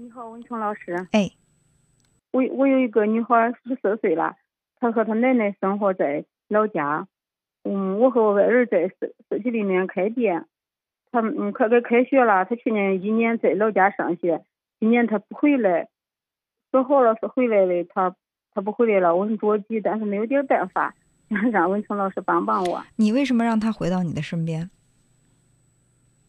[0.00, 1.08] 你好，文聪老师。
[1.10, 1.28] 哎，
[2.30, 4.36] 我我有一个女孩，十四岁了，
[4.78, 7.08] 她和她奶奶生活在老家。
[7.64, 10.46] 嗯，我和我外儿在市市区里面开店。
[11.10, 14.44] 她嗯快该开学了，她去年一年在老家上学，
[14.78, 15.88] 今年她不回来，
[16.70, 18.14] 说好了是回来的，她
[18.54, 20.94] 她不回来了，我很着急，但是没有点办法，
[21.50, 22.84] 让文聪老师帮帮我。
[22.94, 24.70] 你为什么让她回到你的身边？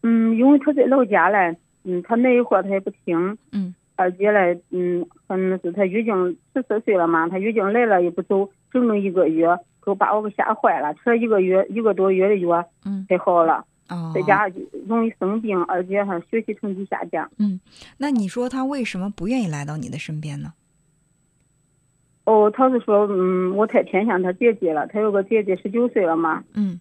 [0.02, 3.36] 嗯，因为她在老家嘞，嗯，他那一会儿他也不听。
[3.52, 3.74] 嗯。
[3.96, 6.14] 二姐嘞，嗯，可能是她月经
[6.54, 9.46] 十四岁了嘛，她月经来了也不走，整整一个月，
[9.84, 13.62] 给我把我给吓坏了，吃了一个月一个多月的药，嗯，才好了。
[13.90, 14.10] 哦。
[14.14, 14.50] 在家
[14.88, 17.30] 容易生病，二姐还学习成绩下降。
[17.36, 17.60] 嗯，
[17.98, 20.54] 那你说她为什么不愿意来到你的身边呢？
[22.24, 26.42] 哦，她是说，嗯，我太偏向她姐姐了，她有个姐姐十九岁了嘛。
[26.54, 26.80] 嗯。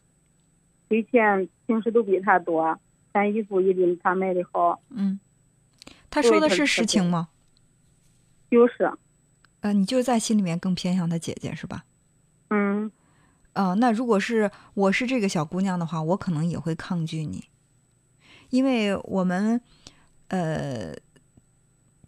[0.88, 2.80] 以前平时都比她多。
[3.12, 4.82] 穿衣服一定他买的好。
[4.90, 5.20] 嗯，
[6.10, 7.30] 他说的是实情吗？
[8.50, 8.92] 就是。
[9.62, 11.86] 呃，你就在心里面更偏向他姐姐是吧？
[12.50, 12.92] 嗯。
[13.54, 17.50] 呃，那如果是我是这个小姑娘的话，我可能也会抗拒你，
[18.52, 19.60] 因为我们
[20.30, 20.94] 呃，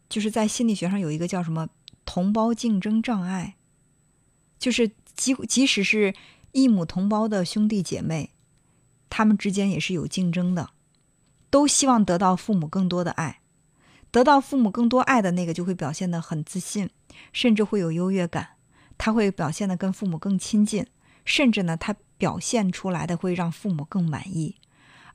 [0.08, 1.68] 就是在心理学上有一个叫什么
[2.06, 3.56] 同胞竞争障碍，
[4.60, 6.14] 就是即即使是
[6.54, 8.30] 异母同胞的兄弟姐妹，
[9.10, 10.70] 他们之间也是有竞争的。
[11.52, 13.42] 都希望得到父母更多的爱，
[14.10, 16.90] 得到父母更多爱的那个就会表现得很自信，
[17.32, 18.52] 甚至会有优越感。
[18.98, 20.86] 他会表现得跟父母更亲近，
[21.26, 24.56] 甚至呢，他表现出来的会让父母更满意。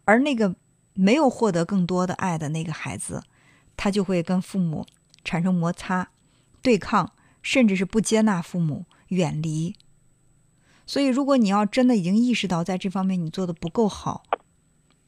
[0.04, 0.56] 而那个
[0.92, 3.22] 没有获得更多的爱的那个孩子，
[3.76, 4.84] 他就会跟父母
[5.24, 6.10] 产生摩擦、
[6.60, 7.12] 对抗，
[7.42, 9.76] 甚至是不接纳父母、远离。
[10.84, 14.24] 所以，如果你要真的已经意识到在这方面你做的不够好，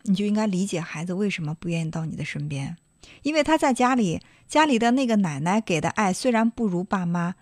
[0.03, 2.77] 你就应该理解孩子为什么不愿意到你的身边，
[3.23, 7.35] 因为他在家里，家里的那个奶奶给的爱虽然不如爸妈，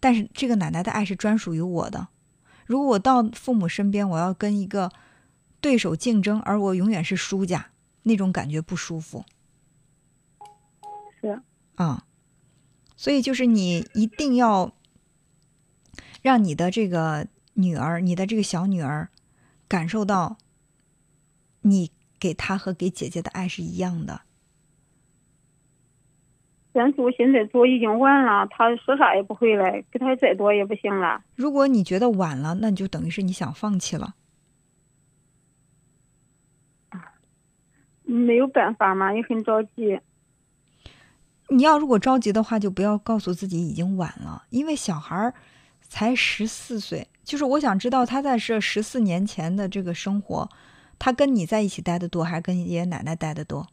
[0.00, 2.08] 但是这个奶奶的爱是专属于我的。
[2.64, 4.90] 如果我到父母身边，我要跟一个
[5.60, 7.66] 对手竞争，而我永远是输家，
[8.04, 9.24] 那种感觉不舒服。
[11.20, 11.42] 是
[11.74, 12.06] 啊，
[12.96, 14.72] 所以就是你一定要
[16.22, 19.10] 让你的这个女儿，你的这个小女儿
[19.68, 20.38] 感受到
[21.60, 21.90] 你。
[22.24, 24.22] 给他和给姐姐的爱是一样的，
[26.72, 31.22] 但是我现在做已经晚了，他说啥也不回来，给他再多也不行了。
[31.34, 34.14] 如果你觉得晚了，那你就等于是你想放弃了。
[38.04, 40.00] 没有办法嘛，也很着急。
[41.50, 45.34] 你要如果着急的话，就不要告诉自己已经晚了，因为小孩儿
[45.82, 50.48] 才十四岁，就是我想知道他在这十四年前的这个生活。
[51.04, 53.66] 他跟你在一起待的多，还是跟爷爷奶奶待的多？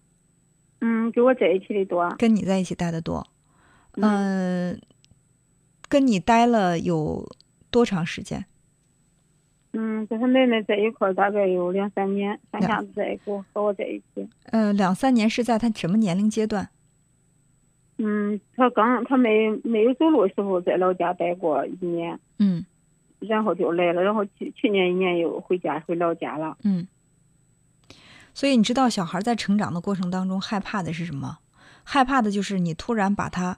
[0.81, 2.13] 嗯，跟我在一起的多。
[2.17, 3.25] 跟你在一起待的多。
[3.93, 4.77] 嗯，
[5.87, 7.25] 跟你待了有
[7.69, 8.43] 多长时间？
[9.71, 14.27] 嗯，跟他奶奶在一块儿大概有两三年，三下子在过和我在一起。
[14.47, 16.67] 嗯，两三年是在他什么年龄阶段？
[17.97, 22.19] 嗯，他刚他没没有走路的时候，在老家待过一年。
[22.39, 22.65] 嗯。
[23.19, 26.57] 然后就来了，然后去去年一年又回家回老家了。
[26.65, 26.85] 嗯。
[28.33, 31.39] 所以你知道，小孩在成长的过程当中害怕的是什么？
[31.83, 33.57] 害怕的就是你突然把他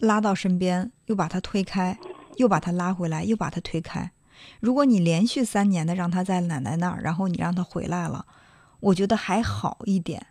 [0.00, 1.98] 拉到身边，又把他推开，
[2.36, 4.10] 又把他拉回来，又把他推开。
[4.58, 8.26] 如果你连续三年的让他在奶奶那儿，然后你让他回来了，
[8.80, 10.26] 我觉得还好一点。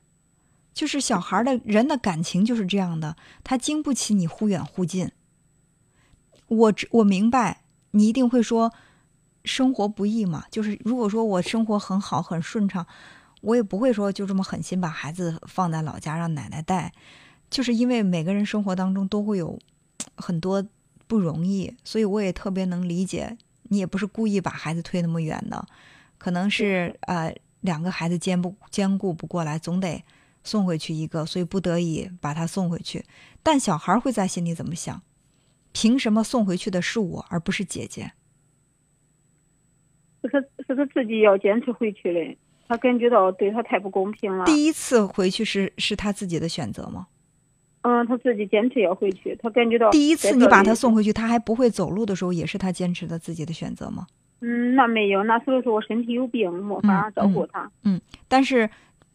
[0.74, 5.12] 就是小孩的人的感情就是这样的，他经不起你忽远忽近。
[6.48, 8.74] 我我明白，你一定会说。
[9.44, 12.86] 生活不易嘛，就是如果说我生活很好很顺畅，
[13.42, 16.94] 我也不会说就这么狠心把孩子放在老家让奶奶带，
[17.50, 19.58] 就是因为每个人生活当中都会有
[20.16, 20.64] 很多
[21.08, 25.66] 不容易，所以我也特别能理解你也不是故意把孩子推那么远的，
[26.18, 30.04] 可能是呃两个孩子兼不兼顾不过来，总得
[30.44, 33.06] 送回去一个，所以不得已把他送回去。
[33.44, 35.02] 但小孩会在心里怎么想？
[35.72, 38.12] 凭什么送回去的是我而不是姐姐？
[40.22, 42.38] 是他是他自己要坚持回去的，
[42.68, 44.46] 他感觉到对他太不公平了。
[44.46, 47.08] 第一次回去是是他自己的选择吗？
[47.84, 49.90] 嗯，他自己坚持要回去，他感觉到。
[49.90, 54.06] 第一次你把他送回去，他还不会走路的时候，也是他坚持的自己的选择吗？
[54.42, 57.72] 嗯，那没有，那所以说我身体有病，没法照顾他。
[57.84, 58.70] 嗯，但是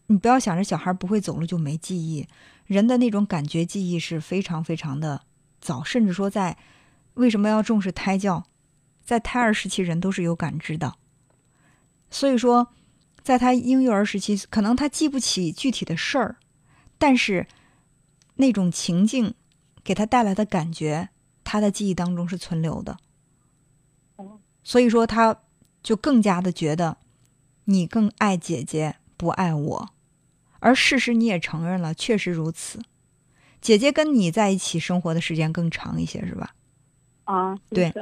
[0.08, 2.26] 你不要想着小孩不会走路就没记忆，
[2.66, 5.22] 人的那种感觉记忆是非常非常的
[5.60, 6.56] 早，甚至说在
[7.14, 8.44] 为什么要重视胎教？
[9.06, 10.94] 在胎儿时期，人都是有感知的，
[12.10, 12.74] 所以说，
[13.22, 16.36] 在他婴幼儿时期，可能他记不起具体的事儿，
[16.98, 17.46] 但是
[18.34, 19.34] 那种情境
[19.84, 21.10] 给他带来的感觉，
[21.44, 22.98] 他的记忆当中是存留的。
[24.64, 25.42] 所以说，他
[25.84, 26.96] 就更加的觉得
[27.66, 29.90] 你更爱姐姐，不爱我。
[30.58, 32.80] 而事实你也承认了，确实如此。
[33.60, 36.52] 姐姐跟你在一起生活的时间更长一些，是吧？
[37.22, 37.92] 啊，对。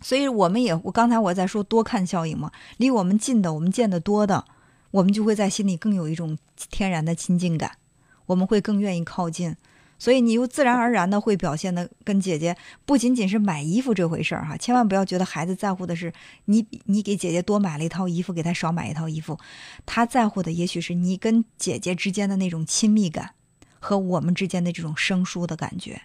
[0.00, 4.44] 所以我们也，我刚才我在说多看效应嘛，离我们近的，我们见得多的，
[4.90, 6.38] 我们就会在心里更有一种
[6.70, 7.78] 天然的亲近感，
[8.26, 9.56] 我们会更愿意靠近。
[9.98, 12.54] 所以你又自然而然的会表现的跟姐姐
[12.84, 16.12] 不仅仅是买衣服这回事儿哈，千万不要觉得孩子在乎的是
[16.44, 19.38] 你你给姐姐多买了一套衣服，给她少买一套衣服，
[19.86, 23.30] 他在乎的也许是你跟姐姐之间的那种亲密感。
[23.78, 26.02] 和我们之间的这种生疏的感觉，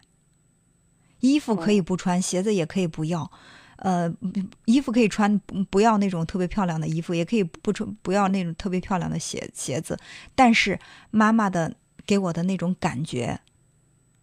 [1.22, 3.32] 衣服可以不穿，鞋子也可以不要，
[3.84, 4.12] 呃，
[4.66, 5.40] 衣服可以穿，
[5.70, 9.98] 不要那种特别漂亮的衣服，也可以不穿，不要那种特别漂亮的鞋鞋子。
[10.36, 10.80] 但是
[11.10, 11.74] 妈妈的
[12.06, 13.40] 给我的那种感觉，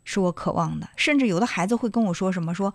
[0.04, 0.88] 是我渴望的。
[0.96, 2.72] 甚至有的孩子会跟我说什么，说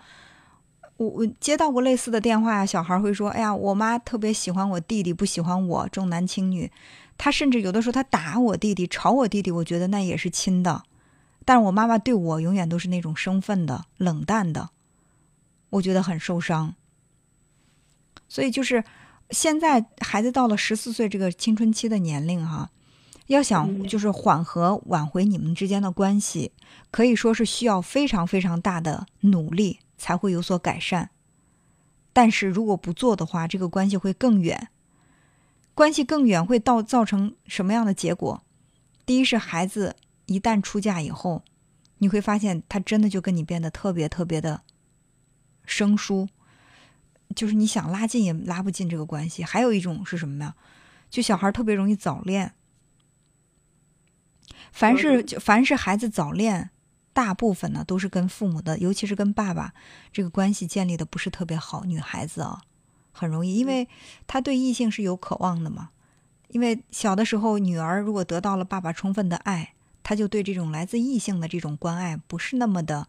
[0.98, 6.70] 我我接到过类似的电话呀，小孩会说，哎呀，我妈特别喜欢我弟弟，不喜欢我，重男轻女。
[7.18, 10.84] 他甚至有的时候他打我弟弟，吵我弟弟，我觉得那也是亲的，
[11.46, 14.72] 但是我妈妈对我永远都是那种生分的、冷淡的，
[15.74, 16.76] 我觉得很受伤。
[18.28, 18.84] 所以就是
[19.30, 22.72] 现在孩子到了十四岁这个青春期的年龄哈，
[23.28, 26.52] 要想就是缓和挽回你们之间的关系，
[26.92, 31.10] 可以说是需要非常非常大的努力才会有所改善。
[32.12, 34.70] 但是如果不做的话，这个关系会更远。
[35.74, 38.44] 关系更远会到造成什么样的结果？
[39.08, 39.96] 第一是孩子
[40.28, 41.44] 一旦出嫁以后，
[41.98, 44.62] 你会发现他真的就跟你变得特别特别的
[45.66, 46.30] 生疏，
[47.36, 49.44] 就是你想拉近也拉不近这个关系。
[49.44, 50.54] 还有一种是什么呢？
[51.10, 52.54] 就小孩特别容易早恋。
[54.72, 56.72] 凡是凡是孩子早恋，
[57.14, 59.74] 大部分呢都是跟父母的，尤其是跟爸爸
[60.12, 61.84] 这个关系建立的不是特别好。
[61.86, 62.62] 女孩子啊。
[63.16, 63.88] 很容易，因为
[64.26, 65.92] 她对异性是有渴望的嘛。
[66.48, 73.08] 因为小的时候，女儿如果得到了爸爸充分的爱，她就对这种来自异性的这种关爱不是那么的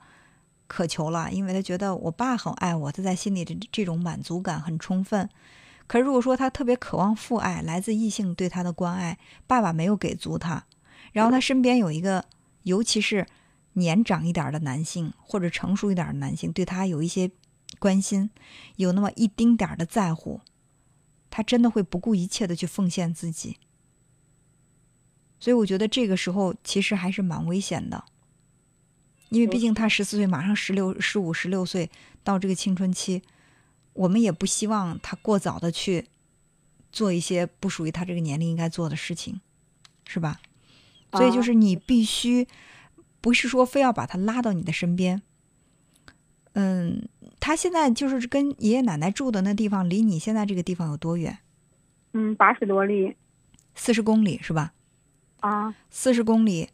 [0.66, 5.28] 渴求了，因为他觉得我爸很爱我，他在心里的这种满足感很充分。
[5.86, 10.64] 可是如果说他特别渴望父爱，来自异性对他的关爱，爸爸没有给足他，
[11.12, 12.24] 然后他身边有一个，
[12.62, 13.26] 尤其是
[13.74, 17.30] 年长一点的男性或者成熟一点的男性，对他有一些。
[17.80, 18.30] 关心，
[18.76, 20.40] 有那么一丁点的在乎，
[21.28, 23.58] 他真的会不顾一切的去奉献自己。
[25.40, 28.04] 所以我觉得这个时候其实还是蛮危险的，
[29.34, 31.90] 因为毕竟他十四岁，马上十六、十五、十六岁
[32.22, 33.22] 到这个青春期，
[33.92, 36.06] 我们也不希望他过早的去
[36.92, 39.40] 做一些不属于他这个年龄应该做的事情，
[40.06, 40.38] 是吧？
[41.12, 42.46] 所以就是你必须
[43.20, 45.22] 不是说非要把他拉到你的身边。
[46.52, 47.08] 嗯，
[47.40, 51.38] 他现在就是跟爷爷奶奶住的那地方，离你现在这个地方有多远？
[52.12, 53.16] 嗯，八十多里，
[53.74, 54.72] 四十公里是吧？
[55.40, 56.68] 啊，四十公里。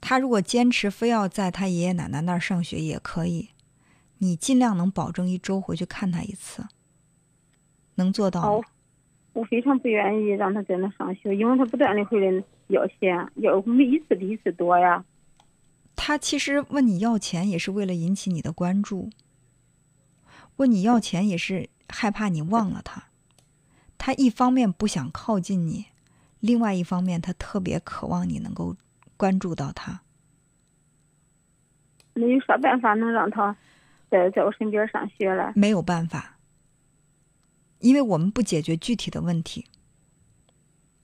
[0.00, 3.50] 他如果坚持非要在他爷爷奶奶那儿上学也可以，
[4.18, 6.66] 你尽量能保证一周回去看他一次，
[7.96, 8.66] 能做到吗？
[9.34, 15.04] 我非常不愿意让他在那上学，因为他不断的回来要钱，要每一次比一次多呀。
[15.94, 19.10] 他其实问你要钱也是为了引起你的关注，
[20.56, 23.04] 问你要钱也是害怕你忘了他。
[23.96, 25.86] 他一方面不想靠近你，
[26.40, 28.76] 另外一方面他特别渴望你能够
[29.18, 30.00] 关注到他。
[32.14, 33.54] 那有啥办法能让他
[34.10, 35.52] 在在我身边上学了？
[35.54, 36.38] 没有办法，
[37.80, 39.66] 因为我们不解决具体的问题。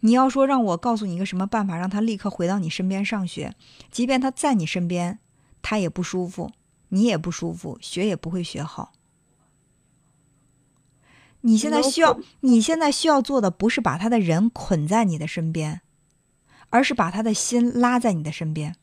[0.01, 3.55] 你要说让我告诉你一个什么办法，让他立刻回到你身边上学，
[3.91, 5.19] 即便他在你身边，
[5.63, 6.53] 他也不舒服，
[6.89, 8.93] 你也不舒服，学也不会学好。
[11.41, 15.83] 你现在需要，你现在需要做的不是把他的人捆在你的身边，
[16.75, 18.75] 而是把他的心拉在你的身边。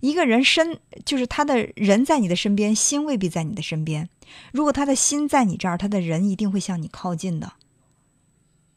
[0.00, 4.10] 一个人身就是他的人在你的身边，心未必在你的身边。
[4.52, 7.54] 如果他的心在你这儿，他的人一定会向你靠近的。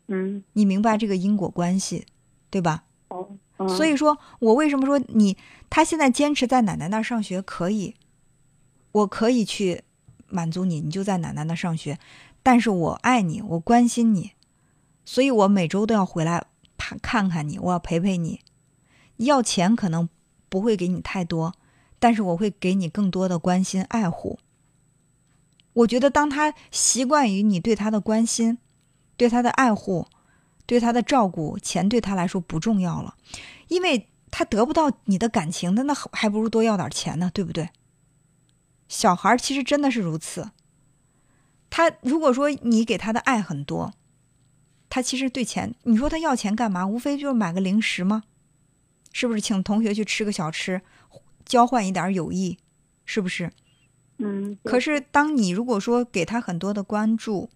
[0.08, 2.06] 嗯，你明白这个因果关系，
[2.50, 2.86] 对吧？
[3.10, 5.36] 哦，所以说我为什么说你
[5.70, 7.96] 他现在坚持在奶奶那儿上学可以，
[8.94, 9.84] 我可以去
[10.30, 12.00] 满足你，你就在奶奶那儿上学，
[12.42, 14.32] 但是我爱你，我关心你，
[15.04, 16.46] 所以我每周都要回来
[17.02, 18.42] 看看你，我要陪陪你。
[19.18, 20.10] 要钱可能
[20.50, 21.54] 不会给你太多，
[22.00, 24.40] 但是我会给你更多的关心爱护。
[25.74, 28.58] 我觉得当他习惯于你对他的关心。
[29.18, 30.08] 对他的爱护，
[30.66, 33.16] 对他的照顾，钱对他来说不重要了，
[33.70, 37.70] 因为他得不到你的感情，那那还不如多要点钱呢，对不对？
[38.90, 40.52] 小孩其实真的是如此。
[41.70, 43.94] 他如果说你给他的爱很多，
[44.96, 46.88] 他其实对钱，你说他要钱干嘛？
[46.88, 48.24] 无非就是买个零食吗？
[49.12, 50.82] 是不是请同学去吃个小吃，
[51.44, 52.58] 交换一点友谊，
[53.04, 53.52] 是不是？
[54.20, 54.58] 嗯。
[54.64, 57.50] 可是当你如果说给他很多的关注，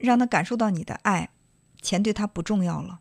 [0.00, 1.30] 让他感受到你的爱，
[1.80, 2.98] 钱对他不重要了。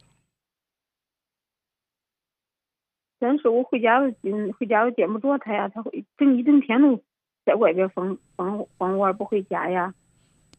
[3.18, 7.02] 但是我回家了，嗯，回家我见不着他呀，他会整一整天都
[7.44, 9.96] 在外边疯疯疯玩，不回家呀。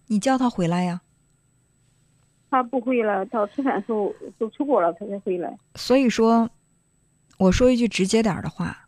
[0.08, 1.02] 你叫他回来呀。
[2.54, 5.58] 他不回来，到吃饭时候都出国了，他才回来。
[5.74, 6.48] 所以说，
[7.38, 8.86] 我说一句直接点的话，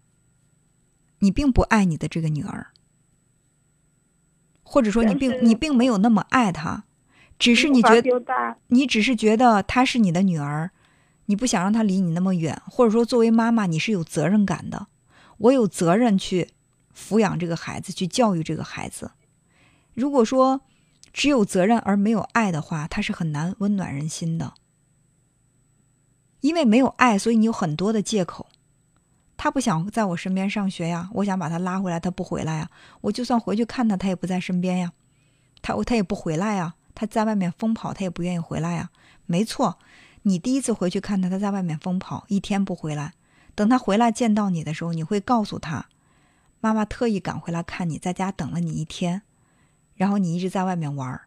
[1.18, 2.68] 你并不爱你的这个女儿，
[4.62, 6.84] 或者说你并你并没有那么爱她，
[7.40, 10.70] 只是你觉得你只是觉得她是你的女儿。
[11.28, 14.86] 你不想让她离你那么远，或者说作为妈妈你是有责任感的，
[15.38, 16.50] 我有责任去
[16.96, 19.10] 抚养这个孩子，去教育这个孩子。
[19.92, 20.60] 如果说
[21.16, 24.52] 只有责任而没有爱的话，他是很难温暖人心的。
[26.42, 28.48] 因为没有爱，所以你有很多的借口。
[29.38, 32.70] 他不想在我身边上学呀，我想把他拉回来，他不回来呀。
[33.00, 34.92] 我就算回去看他，他也不在身边呀。
[35.62, 38.90] 他他也不回来呀，他在外面疯跑，他也不愿意回来呀。
[39.24, 39.78] 没错。
[40.24, 43.14] 你第一次回去看他，他在外面疯跑，一天不回来。
[43.54, 45.86] 等他回来见到你的时候，你会告诉他
[46.60, 49.22] ：“妈妈特意赶回来看你，在家等了你一天，
[49.96, 51.20] 然后你一直在外面玩，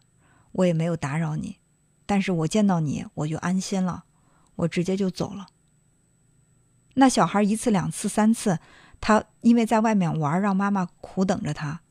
[0.52, 1.58] 我也没有打扰你。
[2.06, 4.04] 但是我见到你，我就安心了，
[4.56, 5.48] 我直接就走了。”
[6.94, 8.58] 那小孩一次、两次、三次，
[9.00, 11.82] 他因为在外面玩，让妈妈苦等着他，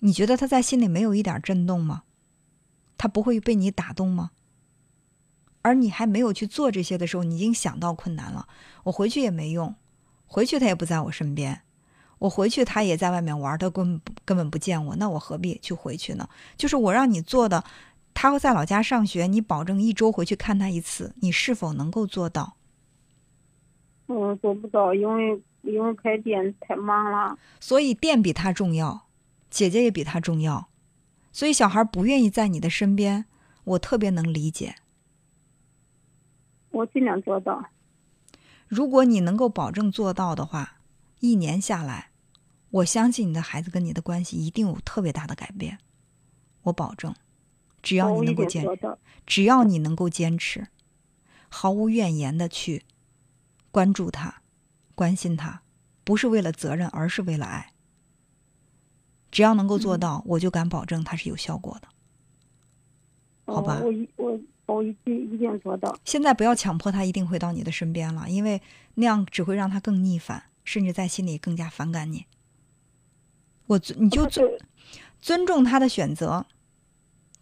[0.00, 2.04] 你觉得他在心里没有一点震动吗？
[2.96, 4.30] 他不会被你打动吗？
[5.62, 8.48] 而你还没有去做这些的时候，你已经想到困难了。
[8.84, 9.74] 我回去也没用，
[10.26, 11.62] 回去他也不在我身边，
[12.18, 16.28] 我回去他也在外面玩，他根本根本不见我，那我何必去回去呢？
[16.56, 17.62] 就是我让你做的，
[18.12, 22.56] 他会在老家上学，你保证一周回去看他一次，你是否能够做到？
[24.06, 27.38] 我做不到，因为因为开店太忙了。
[27.60, 29.06] 所以店比他重要，
[29.50, 30.68] 姐姐也比他重要，
[31.30, 33.26] 所以小孩不愿意在你的身边，
[33.64, 34.76] 我特别能理解。
[36.70, 37.64] 我尽量做到。
[38.66, 40.78] 如果你能够保证做到的话，
[41.20, 42.07] 一年下来，
[42.70, 45.78] 我相信你的孩子跟你的关系一定有特别大的改变。
[46.62, 47.14] 我保证，
[47.82, 50.68] 只要你能够坚持，只要你能够坚持，
[51.48, 52.84] 毫无怨言的去
[53.70, 54.42] 关注他、
[54.94, 55.62] 关心他，
[56.04, 57.72] 不是为了责任，而是为了爱。
[59.30, 61.88] 只要能够做到，我就敢保证它是有效果的。
[63.46, 63.80] 好吧。
[63.82, 64.40] 我我。
[64.68, 65.98] 我一定一定做到。
[66.04, 68.60] 现在不要强迫他一定会到你的身边了，因为
[68.96, 72.26] 那样只会让他更逆反，甚至在心里更加反感你。
[73.68, 74.46] 我尊你就尊
[75.20, 76.44] 尊重他的选择，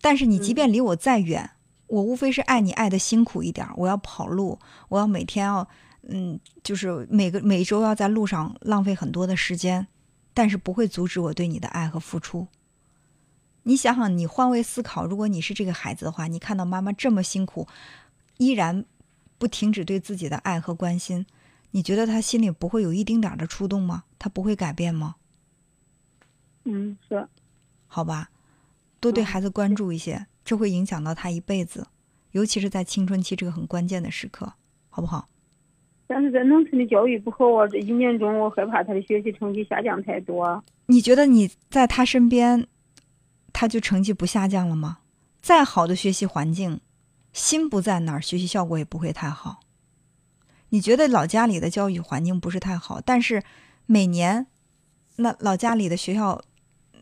[0.00, 1.50] 但是你即便离我再远，
[1.86, 3.66] 我无非是爱你爱的辛苦一点。
[3.76, 4.58] 我要跑路，
[4.90, 5.66] 我要每天要
[6.08, 9.86] 嗯，就是每个每周要在路上浪费很多的时间，
[10.32, 12.46] 但是不会阻止我对你的爱和付出。
[13.64, 17.66] 你想想，你换位思考，如果你是这个孩子的话，你看到妈妈这么辛苦，
[18.38, 18.84] 依然
[19.38, 21.26] 不停止对自己的爱和关心，
[21.72, 24.04] 你觉得他心里不会有一丁点的触动吗？
[24.18, 25.16] 他不会改变吗？
[26.66, 27.26] 嗯，是。
[27.86, 28.28] 好吧，
[29.00, 31.86] 多对孩子关注一些，这会影响到他一辈子，
[32.32, 34.52] 尤其是在青春期这个很关键的时刻，
[34.90, 35.28] 好不好？
[36.06, 40.62] 但是在农村的教育不好啊，这一年中我害怕他的学习成绩下降太多。
[40.86, 42.66] 你觉得你在他身边？
[43.52, 44.98] 他就成绩不下降了吗？
[45.40, 46.80] 再好的学习环境，
[47.32, 49.60] 心不在那儿，学习效果也不会太好。
[50.68, 53.42] 你觉得老家里的教育环境不是太好，但是
[53.86, 54.46] 每年
[55.16, 56.42] 那老家里的学校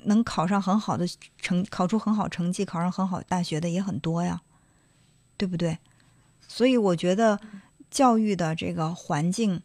[0.05, 1.07] 能考上很好的
[1.39, 4.43] 成，考出很好成绩，考上很好大学的也很多呀，
[5.37, 5.79] 对不对？
[6.47, 7.41] 所以我觉得
[7.91, 9.63] 教育的这个环境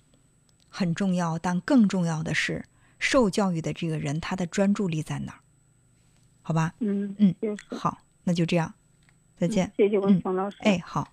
[0.69, 2.65] 很重要，但更重要的是
[2.97, 5.39] 受教育的这个人他的专注力在哪儿。
[6.41, 7.35] 好吧，嗯嗯，
[7.69, 8.73] 好，那就这样，
[9.37, 9.71] 再见。
[9.77, 10.57] 谢谢文峰老师。
[10.61, 11.07] 哎，好。